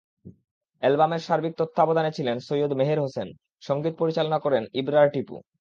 [0.83, 3.27] অ্যালবামের সার্বিক তত্ত্বাবধানে ছিলেন সৈয়দ মেহের হোসেন,
[3.61, 5.35] সংগীত পরিচালনা করেন ইবরার টিপু।